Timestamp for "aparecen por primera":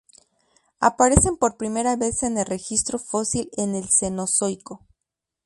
0.79-1.95